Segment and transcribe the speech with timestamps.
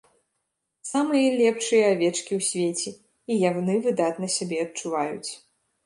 [0.91, 2.89] Самыя лепшыя авечкі ў свеце,
[3.31, 5.31] і яны выдатна сябе адчуваюць.